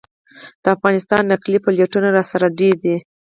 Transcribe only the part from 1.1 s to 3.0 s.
نقلي پلېټونه راسره ډېر دي.